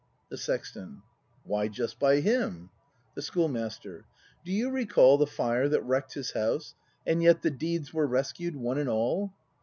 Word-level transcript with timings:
The 0.29 0.37
Sexton. 0.39 1.03
Why 1.43 1.67
just 1.67 1.99
by 1.99 2.21
him? 2.21 2.71
The 3.13 3.21
Schoolmaster. 3.21 4.05
Do 4.43 4.51
you 4.51 4.71
recall 4.71 5.19
The 5.19 5.27
fire 5.27 5.69
that 5.69 5.83
wreck'd 5.83 6.15
his 6.15 6.31
house, 6.31 6.73
and 7.05 7.21
yet 7.21 7.43
The 7.43 7.51
deeds 7.51 7.93
were 7.93 8.07
rescued, 8.07 8.55
one 8.55 8.79
and 8.79 8.89
all? 8.89 9.31